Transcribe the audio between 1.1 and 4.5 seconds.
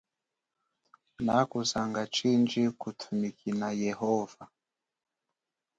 Nakuzanga chindji kutumikina yehova.